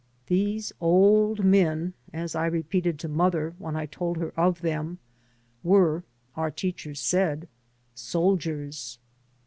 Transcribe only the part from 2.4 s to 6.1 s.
re peated to mother when I told her of them) were,